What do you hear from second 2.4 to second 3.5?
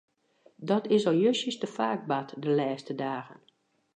de lêste dagen.